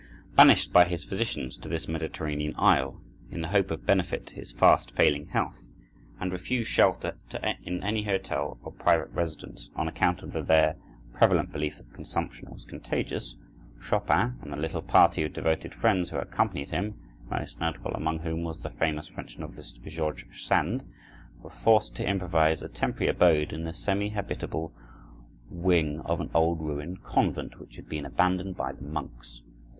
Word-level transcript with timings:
Banished 0.35 0.73
by 0.73 0.85
his 0.85 1.03
physicians 1.03 1.55
to 1.57 1.69
this 1.69 1.87
Mediterranean 1.87 2.55
isle, 2.57 2.99
in 3.29 3.41
the 3.41 3.49
hope 3.49 3.69
of 3.69 3.85
benefit 3.85 4.25
to 4.25 4.33
his 4.33 4.51
fast 4.51 4.89
failing 4.95 5.27
health, 5.27 5.59
and 6.19 6.31
refused 6.31 6.71
shelter 6.71 7.15
in 7.61 7.83
any 7.83 8.01
hotel 8.01 8.57
or 8.63 8.71
private 8.71 9.11
residence, 9.11 9.69
on 9.75 9.87
account 9.87 10.23
of 10.23 10.33
the 10.33 10.41
there 10.41 10.75
prevalent 11.13 11.51
belief 11.51 11.77
that 11.77 11.93
consumption 11.93 12.49
was 12.49 12.65
contagious, 12.65 13.35
Chopin 13.79 14.39
and 14.41 14.51
the 14.51 14.57
little 14.57 14.81
party 14.81 15.21
of 15.21 15.33
devoted 15.33 15.71
friends 15.71 16.09
who 16.09 16.17
accompanied 16.17 16.71
him 16.71 16.95
(most 17.29 17.59
notable 17.59 17.91
among 17.91 18.17
whom 18.21 18.41
was 18.43 18.63
the 18.63 18.71
famous 18.71 19.07
French 19.07 19.37
novelist, 19.37 19.81
George 19.85 20.25
Sand) 20.35 20.83
were 21.43 21.51
forced 21.51 21.95
to 21.97 22.07
improvise 22.09 22.63
a 22.63 22.67
temporary 22.67 23.07
abode 23.11 23.53
in 23.53 23.65
the 23.65 23.71
semi 23.71 24.09
habitable 24.09 24.73
wing 25.51 25.99
of 26.05 26.19
an 26.19 26.31
old 26.33 26.59
ruined 26.59 27.03
convent, 27.03 27.59
which 27.59 27.75
had 27.75 27.87
been 27.87 28.07
abandoned 28.07 28.57
by 28.57 28.71
the 28.71 28.81
monks. 28.81 29.43